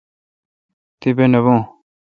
تیپہ 0.99 1.25
نہ 1.31 1.39
بھو۔ 1.43 1.55